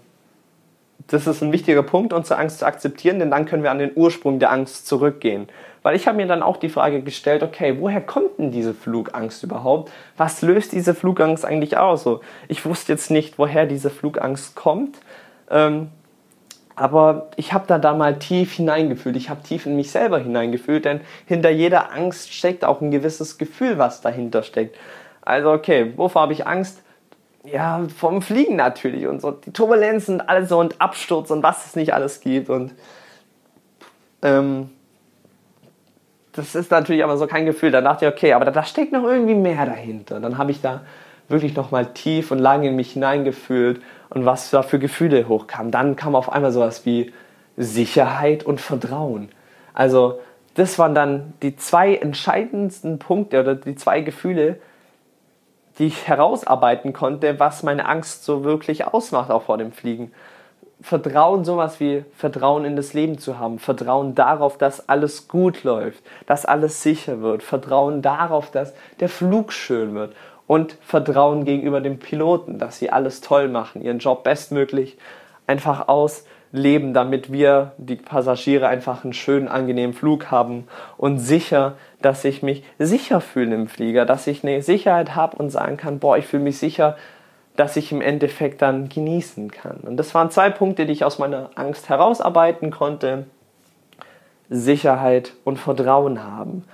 das 1.06 1.26
ist 1.26 1.42
ein 1.42 1.52
wichtiger 1.52 1.82
Punkt, 1.82 2.12
unsere 2.12 2.38
Angst 2.38 2.58
zu 2.58 2.66
akzeptieren, 2.66 3.18
denn 3.18 3.30
dann 3.30 3.46
können 3.46 3.62
wir 3.62 3.70
an 3.70 3.78
den 3.78 3.92
Ursprung 3.94 4.38
der 4.38 4.50
Angst 4.50 4.86
zurückgehen. 4.86 5.48
Weil 5.82 5.96
ich 5.96 6.06
habe 6.06 6.16
mir 6.16 6.26
dann 6.26 6.42
auch 6.42 6.56
die 6.56 6.68
Frage 6.68 7.02
gestellt, 7.02 7.42
okay, 7.42 7.76
woher 7.78 8.00
kommt 8.00 8.38
denn 8.38 8.50
diese 8.50 8.74
Flugangst 8.74 9.42
überhaupt? 9.44 9.92
Was 10.16 10.42
löst 10.42 10.72
diese 10.72 10.94
Flugangst 10.94 11.44
eigentlich 11.44 11.76
aus? 11.76 12.02
So, 12.02 12.20
ich 12.48 12.66
wusste 12.66 12.92
jetzt 12.92 13.10
nicht, 13.10 13.38
woher 13.38 13.64
diese 13.64 13.88
Flugangst 13.88 14.56
kommt. 14.56 14.98
Ähm, 15.50 15.88
aber 16.74 17.30
ich 17.36 17.52
habe 17.52 17.64
da 17.66 17.78
da 17.78 17.94
mal 17.94 18.18
tief 18.18 18.52
hineingefühlt. 18.52 19.16
Ich 19.16 19.30
habe 19.30 19.42
tief 19.42 19.66
in 19.66 19.76
mich 19.76 19.90
selber 19.90 20.18
hineingefühlt, 20.18 20.84
denn 20.84 21.00
hinter 21.26 21.50
jeder 21.50 21.92
Angst 21.92 22.32
steckt 22.32 22.64
auch 22.64 22.80
ein 22.80 22.90
gewisses 22.90 23.38
Gefühl, 23.38 23.78
was 23.78 24.00
dahinter 24.00 24.42
steckt. 24.42 24.76
Also 25.22 25.50
okay, 25.52 25.92
wovor 25.96 26.22
habe 26.22 26.32
ich 26.32 26.46
Angst? 26.46 26.82
Ja, 27.52 27.86
vom 27.96 28.22
Fliegen 28.22 28.56
natürlich 28.56 29.06
und 29.06 29.20
so 29.20 29.30
die 29.30 29.52
Turbulenzen 29.52 30.20
und 30.20 30.28
alles 30.28 30.48
so 30.48 30.58
und 30.58 30.80
Absturz 30.80 31.30
und 31.30 31.42
was 31.42 31.66
es 31.66 31.76
nicht 31.76 31.94
alles 31.94 32.20
gibt 32.20 32.50
und 32.50 32.74
ähm, 34.22 34.70
das 36.32 36.54
ist 36.54 36.70
natürlich 36.70 37.02
aber 37.02 37.16
so 37.16 37.26
kein 37.26 37.46
Gefühl. 37.46 37.72
Da 37.72 37.80
dachte 37.80 38.06
ich, 38.06 38.12
okay, 38.12 38.32
aber 38.32 38.44
da, 38.44 38.62
steckt 38.62 38.92
noch 38.92 39.04
irgendwie 39.04 39.34
mehr 39.34 39.66
dahinter. 39.66 40.20
Dann 40.20 40.38
habe 40.38 40.52
ich 40.52 40.60
da 40.60 40.82
wirklich 41.28 41.56
nochmal 41.56 41.92
tief 41.92 42.30
und 42.30 42.38
lange 42.38 42.68
in 42.68 42.76
mich 42.76 42.92
hineingefühlt 42.92 43.82
und 44.10 44.24
was 44.24 44.50
da 44.50 44.62
für 44.62 44.78
Gefühle 44.78 45.28
hochkamen. 45.28 45.72
Dann 45.72 45.96
kam 45.96 46.14
auf 46.14 46.30
einmal 46.30 46.52
sowas 46.52 46.86
wie 46.86 47.12
Sicherheit 47.56 48.44
und 48.44 48.60
Vertrauen. 48.60 49.30
Also 49.74 50.20
das 50.54 50.78
waren 50.78 50.94
dann 50.94 51.34
die 51.42 51.56
zwei 51.56 51.96
entscheidendsten 51.96 52.98
Punkte 52.98 53.40
oder 53.40 53.54
die 53.54 53.74
zwei 53.74 54.00
Gefühle, 54.00 54.60
die 55.78 55.86
ich 55.86 56.08
herausarbeiten 56.08 56.92
konnte, 56.92 57.38
was 57.38 57.62
meine 57.62 57.86
Angst 57.86 58.24
so 58.24 58.44
wirklich 58.44 58.86
ausmacht, 58.86 59.30
auch 59.30 59.44
vor 59.44 59.58
dem 59.58 59.72
Fliegen. 59.72 60.12
Vertrauen, 60.80 61.44
sowas 61.44 61.80
wie 61.80 62.04
Vertrauen 62.16 62.64
in 62.64 62.76
das 62.76 62.94
Leben 62.94 63.18
zu 63.18 63.38
haben, 63.38 63.58
Vertrauen 63.58 64.14
darauf, 64.14 64.58
dass 64.58 64.88
alles 64.88 65.26
gut 65.26 65.64
läuft, 65.64 66.02
dass 66.26 66.44
alles 66.44 66.82
sicher 66.82 67.20
wird, 67.20 67.42
Vertrauen 67.42 68.00
darauf, 68.00 68.50
dass 68.50 68.74
der 69.00 69.08
Flug 69.08 69.52
schön 69.52 69.94
wird. 69.94 70.14
Und 70.46 70.78
Vertrauen 70.80 71.44
gegenüber 71.44 71.82
dem 71.82 71.98
Piloten, 71.98 72.58
dass 72.58 72.78
sie 72.78 72.90
alles 72.90 73.20
toll 73.20 73.48
machen, 73.48 73.82
ihren 73.82 73.98
Job 73.98 74.24
bestmöglich 74.24 74.96
einfach 75.46 75.88
ausleben, 76.52 76.94
damit 76.94 77.32
wir, 77.32 77.72
die 77.78 77.96
Passagiere, 77.96 78.68
einfach 78.68 79.04
einen 79.04 79.12
schönen, 79.12 79.48
angenehmen 79.48 79.94
Flug 79.94 80.30
haben 80.30 80.66
und 80.96 81.18
sicher, 81.18 81.74
dass 82.02 82.24
ich 82.24 82.42
mich 82.42 82.62
sicher 82.78 83.20
fühle 83.20 83.54
im 83.54 83.68
Flieger, 83.68 84.04
dass 84.06 84.26
ich 84.26 84.44
eine 84.44 84.62
Sicherheit 84.62 85.14
habe 85.14 85.36
und 85.36 85.50
sagen 85.50 85.76
kann, 85.76 85.98
boah, 85.98 86.16
ich 86.16 86.26
fühle 86.26 86.42
mich 86.42 86.58
sicher, 86.58 86.96
dass 87.56 87.76
ich 87.76 87.90
im 87.90 88.00
Endeffekt 88.00 88.62
dann 88.62 88.88
genießen 88.88 89.50
kann. 89.50 89.78
Und 89.78 89.96
das 89.96 90.14
waren 90.14 90.30
zwei 90.30 90.50
Punkte, 90.50 90.86
die 90.86 90.92
ich 90.92 91.04
aus 91.04 91.18
meiner 91.18 91.50
Angst 91.56 91.88
herausarbeiten 91.88 92.70
konnte. 92.70 93.26
Sicherheit 94.48 95.34
und 95.44 95.58
Vertrauen 95.58 96.24
haben. 96.24 96.64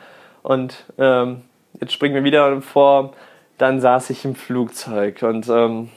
Und 0.43 0.85
ähm, 0.99 1.43
jetzt 1.81 1.93
springen 1.93 2.15
wir 2.15 2.23
wieder 2.23 2.61
vor 2.61 3.15
dann 3.59 3.81
saß 3.81 4.11
ich 4.11 4.25
im 4.25 4.35
Flugzeug 4.35 5.23
und 5.23 5.49
ähm, 5.49 5.91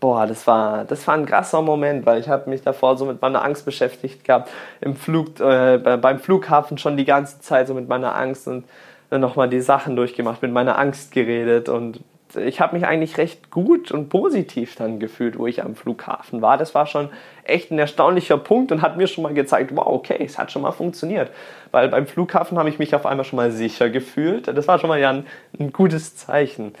boah, 0.00 0.26
das 0.26 0.46
war, 0.46 0.84
das 0.84 1.06
war 1.06 1.14
ein 1.14 1.26
krasser 1.26 1.62
Moment, 1.62 2.06
weil 2.06 2.20
ich 2.20 2.28
habe 2.28 2.50
mich 2.50 2.62
davor 2.62 2.96
so 2.96 3.04
mit 3.04 3.22
meiner 3.22 3.42
Angst 3.42 3.64
beschäftigt 3.64 4.24
gehabt, 4.24 4.50
im 4.80 4.94
Flug, 4.94 5.40
äh, 5.40 5.78
beim 5.78 6.18
Flughafen 6.18 6.78
schon 6.78 6.96
die 6.96 7.04
ganze 7.04 7.40
Zeit 7.40 7.66
so 7.66 7.74
mit 7.74 7.88
meiner 7.88 8.14
Angst 8.14 8.46
und 8.46 8.64
dann 9.10 9.20
nochmal 9.20 9.48
die 9.48 9.60
Sachen 9.60 9.96
durchgemacht, 9.96 10.42
mit 10.42 10.52
meiner 10.52 10.78
Angst 10.78 11.12
geredet 11.12 11.68
und 11.68 12.00
ich 12.34 12.60
habe 12.60 12.74
mich 12.76 12.86
eigentlich 12.86 13.18
recht 13.18 13.50
gut 13.50 13.92
und 13.92 14.08
positiv 14.08 14.74
dann 14.76 14.98
gefühlt, 14.98 15.38
wo 15.38 15.46
ich 15.46 15.62
am 15.62 15.76
Flughafen 15.76 16.42
war. 16.42 16.58
Das 16.58 16.74
war 16.74 16.86
schon 16.86 17.08
echt 17.44 17.70
ein 17.70 17.78
erstaunlicher 17.78 18.36
Punkt 18.36 18.72
und 18.72 18.82
hat 18.82 18.96
mir 18.96 19.06
schon 19.06 19.22
mal 19.22 19.32
gezeigt, 19.32 19.70
wow, 19.74 19.86
okay, 19.86 20.18
es 20.20 20.36
hat 20.36 20.50
schon 20.50 20.62
mal 20.62 20.72
funktioniert. 20.72 21.30
Weil 21.70 21.88
beim 21.88 22.06
Flughafen 22.06 22.58
habe 22.58 22.68
ich 22.68 22.78
mich 22.78 22.94
auf 22.94 23.06
einmal 23.06 23.24
schon 23.24 23.36
mal 23.36 23.52
sicher 23.52 23.90
gefühlt. 23.90 24.48
Das 24.48 24.66
war 24.66 24.78
schon 24.78 24.88
mal 24.88 25.00
ja 25.00 25.10
ein, 25.10 25.26
ein 25.58 25.72
gutes 25.72 26.16
Zeichen. 26.16 26.74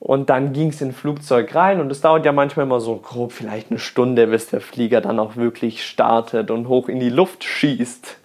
Und 0.00 0.30
dann 0.30 0.54
ging 0.54 0.70
es 0.70 0.80
in 0.80 0.92
Flugzeug 0.92 1.54
rein 1.54 1.78
und 1.78 1.92
es 1.92 2.00
dauert 2.00 2.24
ja 2.24 2.32
manchmal 2.32 2.64
immer 2.64 2.80
so 2.80 2.96
grob 2.96 3.32
vielleicht 3.32 3.70
eine 3.70 3.78
Stunde, 3.78 4.26
bis 4.26 4.48
der 4.48 4.62
Flieger 4.62 5.02
dann 5.02 5.20
auch 5.20 5.36
wirklich 5.36 5.86
startet 5.86 6.50
und 6.50 6.68
hoch 6.68 6.88
in 6.88 6.98
die 6.98 7.10
Luft 7.10 7.44
schießt. 7.44 8.16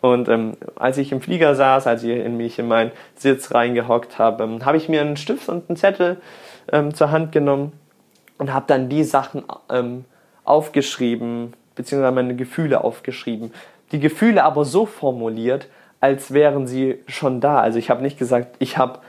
Und 0.00 0.28
ähm, 0.28 0.56
als 0.76 0.96
ich 0.96 1.10
im 1.10 1.20
Flieger 1.20 1.56
saß, 1.56 1.88
als 1.88 2.04
ich 2.04 2.10
in 2.10 2.36
mich 2.36 2.60
in 2.60 2.68
meinen 2.68 2.92
Sitz 3.16 3.52
reingehockt 3.52 4.18
habe, 4.18 4.44
ähm, 4.44 4.64
habe 4.64 4.76
ich 4.76 4.88
mir 4.88 5.00
einen 5.00 5.16
Stift 5.16 5.48
und 5.48 5.68
einen 5.68 5.76
Zettel 5.76 6.18
ähm, 6.70 6.94
zur 6.94 7.10
Hand 7.10 7.32
genommen 7.32 7.72
und 8.38 8.54
habe 8.54 8.66
dann 8.68 8.88
die 8.88 9.02
Sachen 9.02 9.42
ähm, 9.70 10.04
aufgeschrieben, 10.44 11.54
beziehungsweise 11.74 12.14
meine 12.14 12.36
Gefühle 12.36 12.84
aufgeschrieben. 12.84 13.52
Die 13.90 13.98
Gefühle 13.98 14.44
aber 14.44 14.64
so 14.64 14.86
formuliert, 14.86 15.66
als 16.00 16.32
wären 16.32 16.68
sie 16.68 17.00
schon 17.08 17.40
da. 17.40 17.58
Also 17.58 17.78
ich 17.78 17.90
habe 17.90 18.02
nicht 18.02 18.18
gesagt, 18.18 18.54
ich 18.60 18.78
habe 18.78 19.00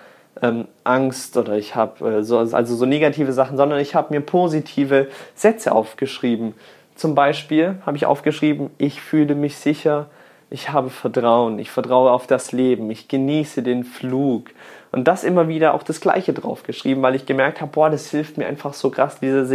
ähm, 0.41 0.67
Angst 0.83 1.37
oder 1.37 1.57
ich 1.57 1.75
habe 1.75 2.17
äh, 2.17 2.23
so, 2.23 2.39
also 2.39 2.75
so 2.75 2.85
negative 2.85 3.33
Sachen, 3.33 3.57
sondern 3.57 3.79
ich 3.79 3.95
habe 3.95 4.13
mir 4.13 4.21
positive 4.21 5.07
Sätze 5.35 5.71
aufgeschrieben. 5.71 6.53
Zum 6.95 7.15
Beispiel 7.15 7.75
habe 7.85 7.97
ich 7.97 8.05
aufgeschrieben, 8.05 8.69
ich 8.77 9.01
fühle 9.01 9.35
mich 9.35 9.57
sicher, 9.57 10.07
ich 10.49 10.69
habe 10.69 10.89
Vertrauen, 10.89 11.59
ich 11.59 11.71
vertraue 11.71 12.11
auf 12.11 12.27
das 12.27 12.51
Leben, 12.51 12.89
ich 12.91 13.07
genieße 13.07 13.63
den 13.63 13.83
Flug. 13.83 14.51
Und 14.95 15.09
das 15.09 15.25
immer 15.25 15.49
wieder 15.49 15.73
auch 15.73 15.83
das 15.83 15.99
Gleiche 15.99 16.31
draufgeschrieben, 16.31 17.03
weil 17.03 17.15
ich 17.15 17.25
gemerkt 17.25 17.59
habe, 17.59 17.69
boah, 17.69 17.89
das 17.89 18.09
hilft 18.11 18.37
mir 18.37 18.47
einfach 18.47 18.73
so 18.73 18.89
krass, 18.89 19.19
diese 19.19 19.45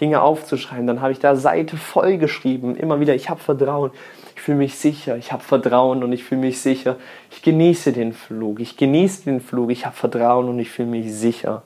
Dinge 0.00 0.20
aufzuschreiben. 0.20 0.88
Dann 0.88 1.00
habe 1.00 1.12
ich 1.12 1.20
da 1.20 1.36
Seite 1.36 1.76
voll 1.76 2.18
geschrieben, 2.18 2.74
immer 2.74 2.98
wieder, 2.98 3.14
ich 3.14 3.30
habe 3.30 3.38
Vertrauen, 3.38 3.92
ich 4.34 4.40
fühle 4.40 4.58
mich 4.58 4.74
sicher, 4.74 5.16
ich 5.16 5.30
habe 5.30 5.44
Vertrauen 5.44 6.02
und 6.02 6.12
ich 6.12 6.24
fühle 6.24 6.40
mich 6.40 6.60
sicher. 6.60 6.96
Ich 7.30 7.40
genieße 7.40 7.92
den 7.92 8.12
Flug, 8.12 8.58
ich 8.58 8.76
genieße 8.76 9.26
den 9.26 9.40
Flug, 9.40 9.70
ich 9.70 9.86
habe 9.86 9.94
Vertrauen 9.94 10.48
und 10.48 10.58
ich 10.58 10.70
fühle 10.70 10.88
mich 10.88 11.14
sicher. 11.14 11.62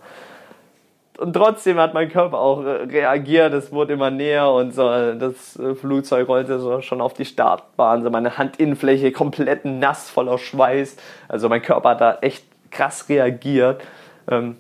Und 1.16 1.33
trotzdem 1.33 1.78
hat 1.78 1.95
mein 1.95 2.11
Körper 2.11 2.38
auch 2.38 2.62
reagiert, 2.62 3.54
es 3.54 3.73
wurde 3.73 3.95
immer 3.95 4.11
näher 4.11 4.50
und 4.50 4.75
so, 4.75 4.83
das 5.14 5.59
äh, 5.59 5.75
Flugzeug 5.75 6.28
rollte 6.28 6.59
so 6.59 6.83
schon 6.83 7.00
auf 7.00 7.14
die 7.14 7.25
Startbahn, 7.25 8.02
so 8.02 8.11
meine 8.11 8.37
Handinnenfläche 8.37 9.12
komplett 9.12 9.64
nass, 9.64 10.11
voller 10.11 10.37
Schweiß. 10.37 10.97
Also 11.28 11.49
mein 11.49 11.62
Körper 11.62 11.90
hat 11.90 12.02
da 12.02 12.19
echt 12.21 12.45
krass 12.75 13.09
reagiert. 13.09 13.81
Ähm, 14.31 14.57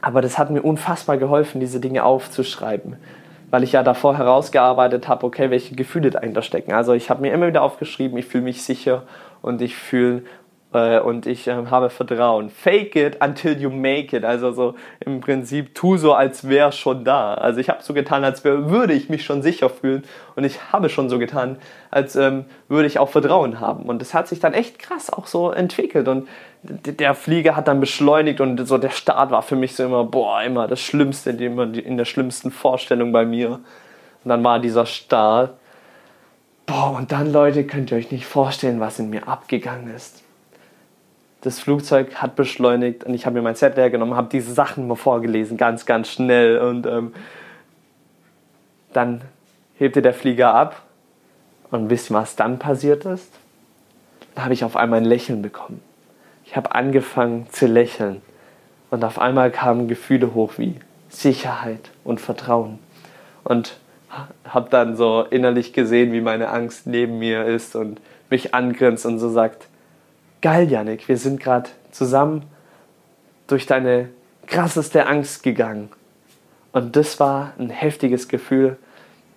aber 0.00 0.22
das 0.22 0.38
hat 0.38 0.50
mir 0.50 0.62
unfassbar 0.62 1.16
geholfen, 1.16 1.60
diese 1.60 1.80
Dinge 1.80 2.04
aufzuschreiben 2.04 2.96
weil 3.50 3.62
ich 3.62 3.72
ja 3.72 3.82
davor 3.82 4.18
herausgearbeitet 4.18 5.08
habe, 5.08 5.24
okay, 5.24 5.50
welche 5.50 5.74
Gefühle 5.74 6.10
dahinter 6.10 6.42
stecken. 6.42 6.72
Also 6.72 6.92
ich 6.92 7.10
habe 7.10 7.22
mir 7.22 7.32
immer 7.32 7.46
wieder 7.46 7.62
aufgeschrieben, 7.62 8.18
ich 8.18 8.26
fühle 8.26 8.44
mich 8.44 8.62
sicher 8.62 9.04
und 9.42 9.62
ich 9.62 9.76
fühle 9.76 10.22
und 10.72 11.26
ich 11.26 11.46
äh, 11.46 11.66
habe 11.70 11.90
Vertrauen. 11.90 12.50
Fake 12.50 12.96
it 12.96 13.22
until 13.22 13.58
you 13.58 13.70
make 13.70 14.14
it. 14.16 14.24
Also 14.24 14.52
so 14.52 14.74
im 15.00 15.20
Prinzip 15.20 15.74
tu 15.74 15.96
so, 15.96 16.12
als 16.12 16.48
wäre 16.48 16.72
schon 16.72 17.04
da. 17.04 17.34
Also 17.34 17.60
ich 17.60 17.68
habe 17.68 17.82
so 17.82 17.94
getan, 17.94 18.24
als 18.24 18.44
wär, 18.44 18.68
würde 18.68 18.92
ich 18.92 19.08
mich 19.08 19.24
schon 19.24 19.42
sicher 19.42 19.70
fühlen 19.70 20.02
und 20.34 20.44
ich 20.44 20.72
habe 20.72 20.88
schon 20.88 21.08
so 21.08 21.18
getan, 21.18 21.56
als 21.90 22.16
ähm, 22.16 22.44
würde 22.68 22.88
ich 22.88 22.98
auch 22.98 23.08
Vertrauen 23.08 23.60
haben. 23.60 23.84
Und 23.84 24.02
das 24.02 24.12
hat 24.12 24.28
sich 24.28 24.40
dann 24.40 24.52
echt 24.52 24.78
krass 24.78 25.10
auch 25.10 25.26
so 25.26 25.50
entwickelt 25.50 26.08
und 26.08 26.28
der 26.62 27.14
Flieger 27.14 27.54
hat 27.54 27.68
dann 27.68 27.80
beschleunigt 27.80 28.40
und 28.40 28.66
so 28.66 28.76
der 28.76 28.90
Start 28.90 29.30
war 29.30 29.42
für 29.42 29.56
mich 29.56 29.76
so 29.76 29.84
immer, 29.84 30.04
boah, 30.04 30.42
immer 30.42 30.66
das 30.66 30.80
Schlimmste, 30.80 31.30
immer 31.30 31.72
in 31.74 31.96
der 31.96 32.04
schlimmsten 32.04 32.50
Vorstellung 32.50 33.12
bei 33.12 33.24
mir. 33.24 33.60
Und 34.24 34.28
dann 34.28 34.42
war 34.42 34.58
dieser 34.58 34.84
Start. 34.84 35.54
Boah, 36.66 36.96
und 36.96 37.12
dann, 37.12 37.32
Leute, 37.32 37.64
könnt 37.64 37.92
ihr 37.92 37.98
euch 37.98 38.10
nicht 38.10 38.26
vorstellen, 38.26 38.80
was 38.80 38.98
in 38.98 39.10
mir 39.10 39.28
abgegangen 39.28 39.94
ist 39.94 40.25
das 41.46 41.60
Flugzeug 41.60 42.16
hat 42.16 42.34
beschleunigt 42.34 43.04
und 43.04 43.14
ich 43.14 43.24
habe 43.24 43.36
mir 43.36 43.42
mein 43.42 43.54
Set 43.54 43.76
leer 43.76 43.88
genommen, 43.88 44.16
habe 44.16 44.28
diese 44.28 44.52
Sachen 44.52 44.88
mal 44.88 44.96
vorgelesen, 44.96 45.56
ganz, 45.56 45.86
ganz 45.86 46.08
schnell. 46.10 46.58
Und 46.58 46.86
ähm, 46.86 47.14
dann 48.92 49.20
hebte 49.78 50.02
der 50.02 50.12
Flieger 50.12 50.52
ab. 50.52 50.82
Und 51.70 51.88
wisst 51.88 52.10
ihr, 52.10 52.14
was 52.14 52.34
dann 52.34 52.58
passiert 52.58 53.04
ist? 53.04 53.32
Da 54.34 54.42
habe 54.42 54.54
ich 54.54 54.64
auf 54.64 54.76
einmal 54.76 54.98
ein 54.98 55.04
Lächeln 55.04 55.40
bekommen. 55.40 55.80
Ich 56.44 56.56
habe 56.56 56.74
angefangen 56.74 57.46
zu 57.52 57.66
lächeln. 57.66 58.22
Und 58.90 59.04
auf 59.04 59.20
einmal 59.20 59.52
kamen 59.52 59.86
Gefühle 59.86 60.34
hoch 60.34 60.54
wie 60.56 60.74
Sicherheit 61.10 61.90
und 62.02 62.20
Vertrauen. 62.20 62.80
Und 63.44 63.76
habe 64.48 64.68
dann 64.68 64.96
so 64.96 65.22
innerlich 65.22 65.72
gesehen, 65.72 66.12
wie 66.12 66.20
meine 66.20 66.48
Angst 66.48 66.88
neben 66.88 67.20
mir 67.20 67.44
ist 67.44 67.76
und 67.76 68.00
mich 68.30 68.52
angrinst 68.52 69.06
und 69.06 69.20
so 69.20 69.28
sagt, 69.28 69.68
geil, 70.46 70.70
Janik, 70.70 71.08
wir 71.08 71.16
sind 71.16 71.40
gerade 71.40 71.68
zusammen 71.90 72.44
durch 73.48 73.66
deine 73.66 74.10
krasseste 74.46 75.08
Angst 75.08 75.42
gegangen. 75.42 75.88
Und 76.70 76.94
das 76.94 77.18
war 77.18 77.54
ein 77.58 77.68
heftiges 77.68 78.28
Gefühl, 78.28 78.76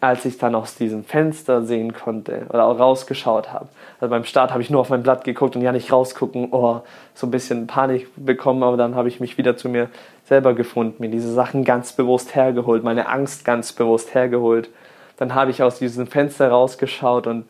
als 0.02 0.26
ich 0.26 0.38
dann 0.38 0.54
aus 0.54 0.76
diesem 0.76 1.04
Fenster 1.04 1.64
sehen 1.64 1.94
konnte 1.94 2.46
oder 2.50 2.66
auch 2.66 2.78
rausgeschaut 2.78 3.52
habe. 3.52 3.70
Also 4.00 4.12
beim 4.12 4.24
Start 4.24 4.52
habe 4.52 4.62
ich 4.62 4.70
nur 4.70 4.82
auf 4.82 4.92
mein 4.92 5.02
Blatt 5.02 5.24
geguckt 5.24 5.56
und 5.56 5.64
ja 5.64 5.72
nicht 5.72 5.92
rausgucken, 5.92 6.50
oh, 6.52 6.82
so 7.16 7.26
ein 7.26 7.32
bisschen 7.32 7.66
Panik 7.66 8.08
bekommen, 8.16 8.62
aber 8.62 8.78
dann 8.78 8.94
habe 8.94 9.08
ich 9.08 9.20
mich 9.20 9.36
wieder 9.40 9.58
zu 9.58 9.68
mir 9.68 9.90
selber 10.26 10.54
gefunden, 10.54 10.98
mir 11.00 11.10
diese 11.10 11.34
Sachen 11.34 11.64
ganz 11.64 11.94
bewusst 11.94 12.36
hergeholt, 12.36 12.84
meine 12.84 13.10
Angst 13.10 13.46
ganz 13.46 13.74
bewusst 13.74 14.14
hergeholt. 14.14 14.70
Dann 15.18 15.34
habe 15.34 15.50
ich 15.50 15.64
aus 15.64 15.80
diesem 15.80 16.06
Fenster 16.06 16.50
rausgeschaut 16.50 17.26
und 17.26 17.46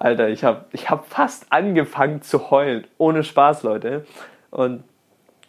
Alter, 0.00 0.30
ich 0.30 0.44
habe 0.44 0.64
ich 0.72 0.88
hab 0.88 1.06
fast 1.08 1.46
angefangen 1.50 2.22
zu 2.22 2.50
heulen. 2.50 2.86
Ohne 2.96 3.22
Spaß, 3.22 3.62
Leute. 3.62 4.06
Und 4.50 4.82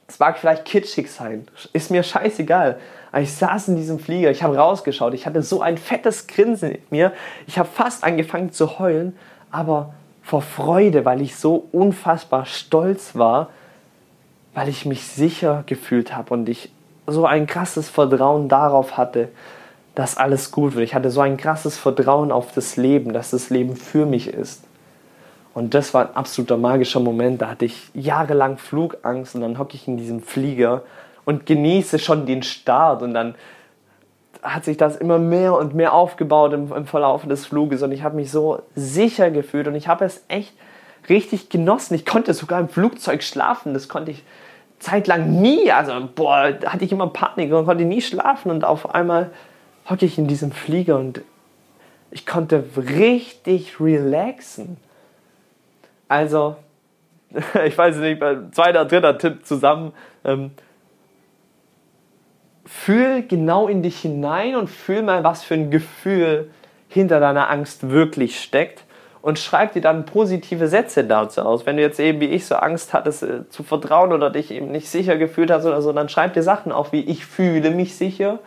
es 0.08 0.20
mag 0.20 0.38
vielleicht 0.38 0.66
kitschig 0.66 1.10
sein. 1.10 1.48
Ist 1.72 1.90
mir 1.90 2.04
scheißegal. 2.04 2.78
Aber 3.14 3.22
ich 3.22 3.34
saß 3.34 3.70
in 3.70 3.78
diesem 3.78 3.98
Flieger, 3.98 4.30
ich 4.30 4.44
habe 4.44 4.58
rausgeschaut, 4.58 5.14
ich 5.14 5.26
hatte 5.26 5.42
so 5.42 5.62
ein 5.62 5.78
fettes 5.78 6.28
Grinsen 6.28 6.72
in 6.72 6.82
mir. 6.90 7.14
Ich 7.48 7.58
habe 7.58 7.70
fast 7.70 8.04
angefangen 8.04 8.52
zu 8.52 8.78
heulen, 8.78 9.18
aber 9.52 9.94
vor 10.22 10.42
Freude, 10.42 11.06
weil 11.06 11.22
ich 11.22 11.38
so 11.38 11.70
unfassbar 11.72 12.46
stolz 12.46 13.16
war, 13.16 13.50
weil 14.54 14.68
ich 14.68 14.86
mich 14.86 15.08
sicher 15.08 15.64
gefühlt 15.66 16.14
habe 16.14 16.34
und 16.34 16.50
ich 16.50 16.74
so 17.08 17.26
ein 17.26 17.48
krasses 17.48 17.90
Vertrauen 17.90 18.50
darauf 18.50 18.98
hatte, 18.98 19.30
dass 19.96 20.18
alles 20.18 20.52
gut 20.52 20.76
wird. 20.76 20.86
Ich 20.86 20.96
hatte 20.96 21.10
so 21.10 21.22
ein 21.22 21.38
krasses 21.38 21.78
Vertrauen 21.78 22.32
auf 22.32 22.54
das 22.54 22.78
Leben, 22.78 23.14
dass 23.14 23.32
das 23.32 23.50
Leben 23.50 23.76
für 23.76 24.06
mich 24.06 24.28
ist. 24.28 24.64
Und 25.54 25.74
das 25.74 25.94
war 25.94 26.08
ein 26.08 26.16
absoluter 26.16 26.58
magischer 26.58 27.02
Moment. 27.02 27.42
Da 27.42 27.50
hatte 27.50 27.66
ich 27.66 27.90
jahrelang 27.94 28.58
Flugangst 28.58 29.36
und 29.36 29.42
dann 29.42 29.58
hocke 29.58 29.76
ich 29.76 29.88
in 29.88 29.98
diesem 29.98 30.22
Flieger 30.22 30.84
und 31.26 31.46
genieße 31.46 32.00
schon 32.00 32.26
den 32.26 32.42
Start. 32.42 33.02
Und 33.02 33.14
dann 33.14 33.36
hat 34.42 34.64
sich 34.64 34.78
das 34.78 34.96
immer 34.96 35.20
mehr 35.20 35.54
und 35.56 35.76
mehr 35.76 35.94
aufgebaut 35.94 36.54
im, 36.54 36.72
im 36.72 36.86
Verlauf 36.86 37.28
des 37.28 37.46
Fluges. 37.46 37.84
Und 37.84 37.92
ich 37.92 38.02
habe 38.04 38.16
mich 38.16 38.32
so 38.32 38.62
sicher 38.76 39.30
gefühlt 39.30 39.68
und 39.68 39.76
ich 39.76 39.90
habe 39.90 40.06
es 40.06 40.24
echt 40.30 40.54
richtig 41.10 41.50
genossen. 41.50 41.96
Ich 41.96 42.06
konnte 42.06 42.34
sogar 42.34 42.62
im 42.62 42.70
Flugzeug 42.70 43.22
schlafen. 43.22 43.74
Das 43.74 43.90
konnte 43.90 44.12
ich 44.12 44.24
zeitlang 44.80 45.42
nie. 45.42 45.70
Also, 45.70 45.94
boah, 46.16 46.54
da 46.54 46.72
hatte 46.72 46.86
ich 46.86 46.94
immer 46.94 47.08
Panik 47.08 47.52
und 47.52 47.66
konnte 47.66 47.84
nie 47.84 48.02
schlafen. 48.02 48.52
Und 48.52 48.64
auf 48.64 48.96
einmal 48.96 49.32
hocke 49.92 50.06
ich 50.06 50.18
in 50.18 50.28
diesem 50.28 50.52
Flieger 50.52 50.98
und 50.98 51.22
ich 52.12 52.26
konnte 52.26 52.64
richtig 52.76 53.80
relaxen. 53.80 54.78
Also, 56.08 56.56
ich 57.66 57.78
weiß 57.78 57.98
nicht, 57.98 58.22
zweiter, 58.54 58.86
dritter 58.86 59.18
Tipp 59.18 59.46
zusammen. 59.46 59.94
Ähm, 60.24 60.52
fühl 62.66 63.24
genau 63.24 63.68
in 63.68 63.84
dich 63.84 64.00
hinein 64.00 64.56
und 64.56 64.70
fühl 64.70 65.02
mal, 65.04 65.24
was 65.24 65.44
für 65.44 65.56
ein 65.56 65.72
Gefühl 65.72 66.50
hinter 66.88 67.20
deiner 67.20 67.50
Angst 67.50 67.90
wirklich 67.90 68.42
steckt 68.42 68.84
und 69.22 69.40
schreib 69.40 69.74
dir 69.74 69.82
dann 69.82 70.06
positive 70.06 70.68
Sätze 70.68 71.04
dazu 71.04 71.42
aus. 71.42 71.66
Wenn 71.66 71.78
du 71.78 71.84
jetzt 71.84 72.00
eben 72.00 72.20
wie 72.20 72.26
ich 72.26 72.46
so 72.46 72.56
Angst 72.56 72.94
hattest 72.94 73.24
äh, 73.24 73.48
zu 73.50 73.64
vertrauen 73.64 74.14
oder 74.14 74.30
dich 74.30 74.52
eben 74.52 74.72
nicht 74.72 74.90
sicher 74.90 75.18
gefühlt 75.18 75.52
hast 75.52 75.66
oder 75.66 75.82
so, 75.82 75.92
dann 75.94 76.10
schreib 76.10 76.34
dir 76.34 76.44
Sachen 76.44 76.72
auf 76.72 76.92
wie 76.92 77.02
ich 77.02 77.26
fühle 77.26 77.72
mich 77.72 77.96
sicher 77.96 78.40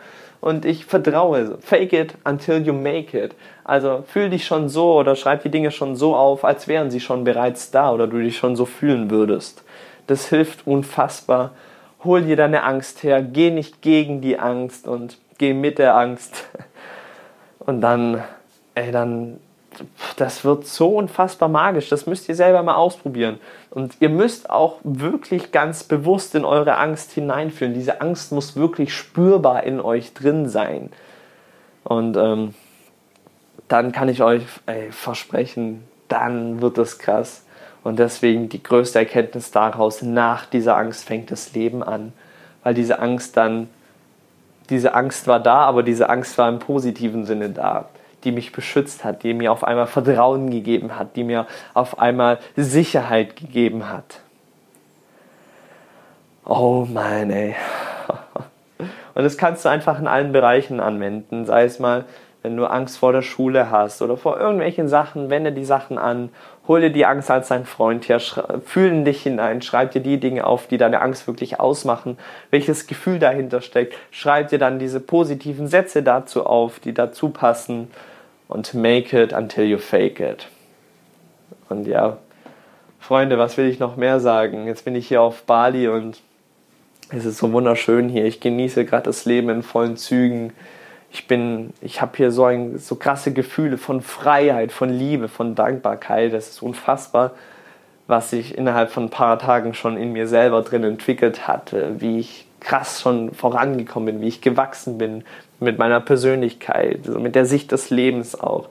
und 0.45 0.63
ich 0.63 0.85
vertraue. 0.85 1.57
Fake 1.59 1.91
it 1.91 2.13
until 2.23 2.61
you 2.61 2.71
make 2.71 3.17
it. 3.17 3.33
Also 3.63 4.03
fühl 4.07 4.29
dich 4.29 4.45
schon 4.45 4.69
so 4.69 4.93
oder 4.93 5.15
schreib 5.15 5.41
die 5.41 5.49
Dinge 5.49 5.71
schon 5.71 5.95
so 5.95 6.15
auf, 6.15 6.45
als 6.45 6.67
wären 6.67 6.91
sie 6.91 6.99
schon 6.99 7.23
bereits 7.23 7.71
da 7.71 7.91
oder 7.91 8.05
du 8.05 8.21
dich 8.21 8.37
schon 8.37 8.55
so 8.55 8.65
fühlen 8.65 9.09
würdest. 9.09 9.63
Das 10.05 10.29
hilft 10.29 10.67
unfassbar. 10.67 11.53
Hol 12.03 12.21
dir 12.21 12.35
deine 12.35 12.61
Angst 12.61 13.01
her, 13.01 13.23
geh 13.23 13.49
nicht 13.49 13.81
gegen 13.81 14.21
die 14.21 14.37
Angst 14.37 14.87
und 14.87 15.17
geh 15.39 15.55
mit 15.55 15.79
der 15.79 15.97
Angst. 15.97 16.47
Und 17.59 17.81
dann, 17.81 18.23
ey, 18.75 18.91
dann 18.91 19.39
das 20.17 20.45
wird 20.45 20.65
so 20.65 20.97
unfassbar 20.97 21.49
magisch. 21.49 21.89
Das 21.89 22.05
müsst 22.05 22.29
ihr 22.29 22.35
selber 22.35 22.63
mal 22.63 22.75
ausprobieren. 22.75 23.39
Und 23.71 23.95
ihr 23.99 24.09
müsst 24.09 24.49
auch 24.49 24.77
wirklich 24.83 25.51
ganz 25.51 25.83
bewusst 25.83 26.35
in 26.35 26.45
eure 26.45 26.77
Angst 26.77 27.11
hineinfühlen. 27.11 27.73
Diese 27.73 28.01
Angst 28.01 28.31
muss 28.31 28.55
wirklich 28.55 28.93
spürbar 28.93 29.63
in 29.63 29.79
euch 29.79 30.13
drin 30.13 30.47
sein. 30.47 30.91
Und 31.83 32.17
ähm, 32.17 32.53
dann 33.67 33.91
kann 33.91 34.09
ich 34.09 34.21
euch 34.21 34.43
ey, 34.65 34.91
versprechen, 34.91 35.83
dann 36.07 36.61
wird 36.61 36.77
es 36.77 36.99
krass. 36.99 37.43
Und 37.83 37.99
deswegen 37.99 38.49
die 38.49 38.63
größte 38.63 38.99
Erkenntnis 38.99 39.51
daraus, 39.51 40.01
nach 40.01 40.45
dieser 40.45 40.77
Angst 40.77 41.05
fängt 41.05 41.31
das 41.31 41.53
Leben 41.53 41.83
an. 41.83 42.13
Weil 42.63 42.73
diese 42.73 42.99
Angst 42.99 43.37
dann, 43.37 43.69
diese 44.69 44.95
Angst 44.95 45.27
war 45.27 45.39
da, 45.39 45.59
aber 45.61 45.83
diese 45.83 46.09
Angst 46.09 46.37
war 46.37 46.49
im 46.49 46.59
positiven 46.59 47.25
Sinne 47.25 47.49
da 47.49 47.89
die 48.25 48.31
mich 48.31 48.51
beschützt 48.51 49.03
hat, 49.03 49.23
die 49.23 49.33
mir 49.33 49.51
auf 49.51 49.63
einmal 49.63 49.87
Vertrauen 49.87 50.49
gegeben 50.49 50.97
hat, 50.97 51.15
die 51.15 51.23
mir 51.23 51.47
auf 51.73 51.99
einmal 51.99 52.39
Sicherheit 52.55 53.35
gegeben 53.35 53.89
hat. 53.89 54.19
Oh 56.43 56.85
mein 56.91 57.31
ey. 57.31 57.55
Und 59.15 59.23
das 59.23 59.37
kannst 59.37 59.63
du 59.63 59.69
einfach 59.69 59.99
in 59.99 60.07
allen 60.07 60.33
Bereichen 60.33 60.81
anwenden, 60.81 61.45
sei 61.45 61.63
es 61.63 61.79
mal 61.79 62.05
wenn 62.45 62.57
du 62.57 62.65
Angst 62.67 62.99
vor 62.99 63.11
der 63.11 63.23
Schule 63.23 63.71
hast 63.71 64.03
oder 64.03 64.17
vor 64.17 64.39
irgendwelchen 64.39 64.87
Sachen, 64.87 65.31
wende 65.31 65.51
die 65.51 65.65
Sachen 65.65 65.97
an, 65.97 66.29
hol 66.67 66.79
dir 66.79 66.91
die 66.91 67.07
Angst 67.07 67.31
als 67.31 67.47
dein 67.47 67.65
Freund 67.65 68.07
her, 68.07 68.19
fühl 68.19 68.89
in 68.89 69.03
dich 69.03 69.23
hinein, 69.23 69.63
schreib 69.63 69.93
dir 69.93 70.01
die 70.01 70.19
Dinge 70.19 70.45
auf, 70.45 70.67
die 70.67 70.77
deine 70.77 71.01
Angst 71.01 71.25
wirklich 71.25 71.59
ausmachen, 71.59 72.19
welches 72.51 72.85
Gefühl 72.85 73.17
dahinter 73.17 73.61
steckt, 73.61 73.95
schreib 74.11 74.49
dir 74.49 74.59
dann 74.59 74.77
diese 74.77 74.99
positiven 74.99 75.67
Sätze 75.67 76.03
dazu 76.03 76.45
auf, 76.45 76.79
die 76.79 76.93
dazu 76.93 77.29
passen 77.29 77.87
und 78.47 78.73
make 78.73 79.17
it 79.17 79.33
until 79.33 79.65
you 79.65 79.77
fake 79.77 80.19
it. 80.19 80.47
Und 81.69 81.87
ja, 81.87 82.17
Freunde, 82.99 83.37
was 83.37 83.57
will 83.57 83.67
ich 83.67 83.79
noch 83.79 83.95
mehr 83.95 84.19
sagen? 84.19 84.67
Jetzt 84.67 84.85
bin 84.85 84.95
ich 84.95 85.07
hier 85.07 85.21
auf 85.21 85.43
Bali 85.43 85.87
und 85.87 86.21
es 87.09 87.25
ist 87.25 87.37
so 87.37 87.51
wunderschön 87.51 88.09
hier. 88.09 88.25
Ich 88.25 88.39
genieße 88.39 88.85
gerade 88.85 89.03
das 89.03 89.25
Leben 89.25 89.49
in 89.49 89.63
vollen 89.63 89.97
Zügen 89.97 90.53
ich 91.15 91.27
bin, 91.27 91.73
ich 91.79 92.01
habe 92.01 92.11
hier 92.17 92.29
so, 92.29 92.43
ein, 92.43 92.77
so 92.77 92.95
krasse 92.95 93.31
Gefühle 93.31 93.77
von 93.77 94.01
Freiheit, 94.01 94.73
von 94.73 94.89
Liebe, 94.89 95.29
von 95.29 95.55
Dankbarkeit. 95.55 96.33
Das 96.33 96.49
ist 96.49 96.61
unfassbar, 96.61 97.31
was 98.07 98.31
sich 98.31 98.57
innerhalb 98.57 98.91
von 98.91 99.05
ein 99.05 99.09
paar 99.09 99.39
Tagen 99.39 99.73
schon 99.73 99.95
in 99.95 100.11
mir 100.11 100.27
selber 100.27 100.61
drin 100.61 100.83
entwickelt 100.83 101.47
hatte, 101.47 102.01
wie 102.01 102.19
ich 102.19 102.47
krass 102.59 103.01
schon 103.01 103.33
vorangekommen 103.33 104.07
bin, 104.07 104.21
wie 104.21 104.27
ich 104.27 104.41
gewachsen 104.41 104.97
bin 104.97 105.23
mit 105.59 105.77
meiner 105.77 105.99
Persönlichkeit, 105.99 107.05
so 107.05 107.19
mit 107.19 107.35
der 107.35 107.45
Sicht 107.45 107.71
des 107.71 107.89
Lebens 107.89 108.39
auch. 108.39 108.69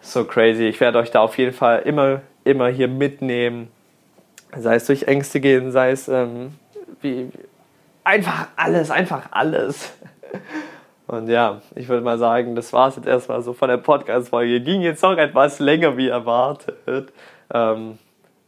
So 0.00 0.24
crazy. 0.24 0.64
Ich 0.64 0.80
werde 0.80 0.98
euch 0.98 1.10
da 1.10 1.20
auf 1.20 1.36
jeden 1.38 1.52
Fall 1.52 1.80
immer, 1.80 2.20
immer 2.44 2.68
hier 2.68 2.88
mitnehmen. 2.88 3.68
Sei 4.56 4.76
es 4.76 4.86
durch 4.86 5.04
Ängste 5.04 5.40
gehen, 5.40 5.72
sei 5.72 5.90
es 5.90 6.08
ähm, 6.08 6.52
wie, 7.02 7.30
einfach 8.04 8.48
alles, 8.56 8.90
einfach 8.90 9.28
alles. 9.30 9.92
Und 11.06 11.28
ja, 11.28 11.62
ich 11.74 11.88
würde 11.88 12.04
mal 12.04 12.18
sagen, 12.18 12.54
das 12.54 12.72
war 12.72 12.88
es 12.88 12.96
jetzt 12.96 13.08
erstmal 13.08 13.42
so 13.42 13.54
von 13.54 13.68
der 13.68 13.78
Podcast-Folge. 13.78 14.60
Ging 14.60 14.82
jetzt 14.82 15.02
noch 15.02 15.16
etwas 15.16 15.58
länger 15.58 15.96
wie 15.96 16.08
erwartet. 16.08 17.12
Ähm, 17.52 17.98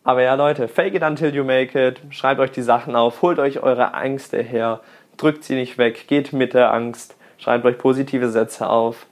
aber 0.04 0.22
ja, 0.22 0.34
Leute, 0.34 0.68
fake 0.68 0.94
it 0.94 1.02
until 1.02 1.34
you 1.34 1.44
make 1.44 1.78
it. 1.78 2.00
Schreibt 2.10 2.40
euch 2.40 2.50
die 2.50 2.62
Sachen 2.62 2.96
auf, 2.96 3.22
holt 3.22 3.38
euch 3.38 3.62
eure 3.62 3.92
Ängste 3.94 4.42
her, 4.42 4.80
drückt 5.20 5.44
sie 5.44 5.54
nicht 5.54 5.78
weg, 5.78 6.06
geht 6.08 6.32
mit 6.32 6.54
der 6.54 6.72
Angst, 6.72 7.16
schreibt 7.38 7.64
euch 7.64 7.78
positive 7.78 8.30
Sätze 8.30 8.68
auf. 8.68 9.06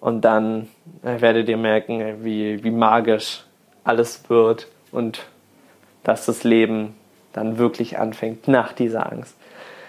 Und 0.00 0.22
dann 0.22 0.68
äh, 1.02 1.20
werdet 1.20 1.48
ihr 1.48 1.56
merken, 1.56 2.24
wie, 2.24 2.62
wie 2.62 2.70
magisch 2.70 3.44
alles 3.84 4.28
wird 4.28 4.68
und 4.92 5.26
dass 6.02 6.26
das 6.26 6.44
Leben 6.44 6.94
dann 7.32 7.58
wirklich 7.58 7.98
anfängt 7.98 8.46
nach 8.48 8.72
dieser 8.72 9.10
Angst. 9.10 9.36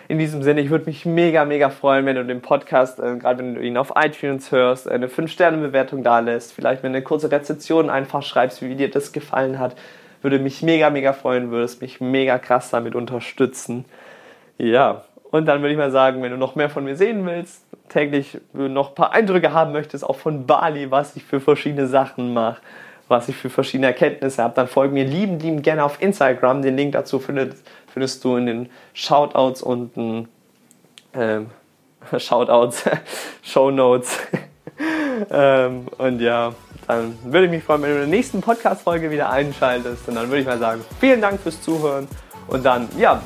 In 0.08 0.20
diesem 0.20 0.44
Sinne, 0.44 0.62
ich 0.62 0.70
würde 0.70 0.86
mich 0.86 1.06
mega, 1.06 1.46
mega 1.46 1.70
freuen, 1.70 2.06
wenn 2.06 2.16
du 2.16 2.24
den 2.24 2.42
Podcast, 2.42 3.00
äh, 3.00 3.18
gerade 3.18 3.40
wenn 3.40 3.56
du 3.56 3.62
ihn 3.62 3.78
auf 3.78 3.94
iTunes 3.96 4.52
hörst, 4.52 4.88
eine 4.88 5.08
5-Sterne-Bewertung 5.08 6.04
da 6.04 6.20
lässt, 6.20 6.54
vielleicht 6.54 6.84
mir 6.84 6.90
eine 6.90 7.02
kurze 7.02 7.32
Rezension 7.32 7.90
einfach 7.90 8.24
schreibst, 8.24 8.62
wie 8.62 8.76
dir 8.76 8.90
das 8.90 9.12
gefallen 9.12 9.60
hat. 9.60 9.76
Würde 10.22 10.40
mich 10.40 10.62
mega, 10.62 10.90
mega 10.90 11.14
freuen, 11.14 11.52
würdest 11.52 11.82
mich 11.82 12.02
mega 12.02 12.38
krass 12.38 12.70
damit 12.70 12.96
unterstützen. 12.96 13.86
Ja, 14.58 15.04
und 15.36 15.46
dann 15.48 15.62
würde 15.62 15.74
ich 15.74 15.78
mal 15.78 15.92
sagen, 15.92 16.24
wenn 16.24 16.32
du 16.32 16.38
noch 16.38 16.56
mehr 16.56 16.70
von 16.70 16.86
mir 16.86 16.96
sehen 16.96 17.26
willst, 17.26 17.66
täglich 17.90 18.40
noch 18.54 18.90
ein 18.90 18.96
paar 18.96 19.12
Eindrücke 19.12 19.52
haben 19.52 19.74
möchtest, 19.74 20.06
auch 20.06 20.16
von 20.16 20.48
Bali, 20.48 20.92
was 20.92 21.18
ich 21.18 21.26
für 21.26 21.42
verschiedene 21.42 21.88
Sachen 21.88 22.34
mache, 22.34 22.62
was 23.10 23.28
ich 23.28 23.36
für 23.36 23.50
verschiedene 23.50 23.88
Erkenntnisse 23.88 24.42
habe, 24.42 24.56
dann 24.56 24.70
folge 24.70 24.94
mir 24.94 25.04
lieben, 25.04 25.38
lieben 25.40 25.62
gerne 25.62 25.84
auf 25.84 26.02
Instagram. 26.02 26.62
Den 26.62 26.78
Link 26.78 26.94
dazu 26.94 27.20
findest, 27.20 27.68
findest 27.92 28.24
du 28.24 28.38
in 28.38 28.46
den 28.46 28.70
Shoutouts 28.94 29.62
unten. 29.62 30.30
Ähm, 31.14 31.50
Shoutouts, 32.18 32.90
Shownotes. 33.44 34.18
ähm, 35.32 35.88
und 35.98 36.22
ja, 36.22 36.54
dann 36.88 37.18
würde 37.26 37.48
ich 37.48 37.52
mich 37.52 37.64
freuen, 37.66 37.82
wenn 37.82 37.90
du 37.90 37.96
in 37.96 38.10
der 38.10 38.18
nächsten 38.18 38.40
Podcast-Folge 38.40 39.12
wieder 39.12 39.30
einschaltest. 39.30 40.08
Und 40.08 40.16
dann 40.16 40.30
würde 40.30 40.40
ich 40.40 40.48
mal 40.48 40.60
sagen, 40.60 40.82
vielen 41.02 41.20
Dank 41.20 41.42
fürs 41.42 41.62
Zuhören. 41.62 42.08
Und 42.48 42.66
dann, 42.66 42.88
ja, 42.98 43.22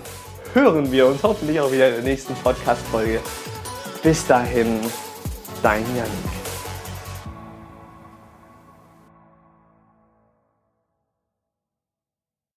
hören 0.54 0.92
wir 0.92 1.08
uns 1.08 1.24
hoffentlich 1.24 1.60
auch 1.60 1.72
wieder 1.72 1.90
in 1.90 1.96
der 1.96 2.04
nächsten 2.04 2.34
Podcast-Folge. 2.36 3.20
Bis 4.04 4.26
dahin, 4.26 4.80
dein 5.62 5.84
Janik. 5.96 6.39